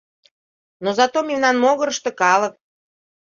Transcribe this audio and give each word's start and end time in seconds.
Но 0.83 0.89
зато 0.99 1.17
мемнан 1.27 1.55
могырышто 1.63 2.09
калык. 2.21 2.53